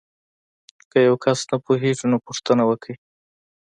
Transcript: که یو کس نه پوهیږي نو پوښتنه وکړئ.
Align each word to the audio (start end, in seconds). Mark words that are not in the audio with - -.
که 0.91 0.97
یو 1.07 1.15
کس 1.23 1.39
نه 1.51 1.57
پوهیږي 1.65 2.05
نو 2.11 2.17
پوښتنه 2.25 2.63
وکړئ. 2.69 2.95